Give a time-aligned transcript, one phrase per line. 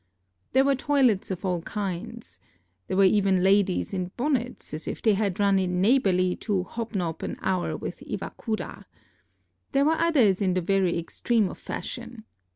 [0.53, 2.39] There were toilets of all kinds.
[2.87, 7.21] There were even ladies in bonnets, as if they had run in neighborly to hobnob
[7.21, 8.85] an hour with Iwakura.
[9.73, 12.23] There were others in the very extreme of fashion.